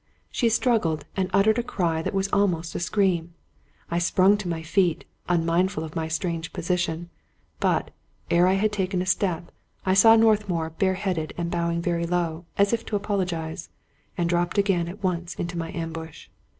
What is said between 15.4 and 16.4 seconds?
my ambush.